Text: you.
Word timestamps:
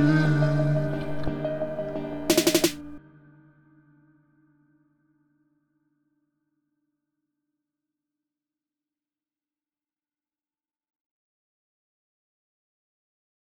you. 0.00 0.49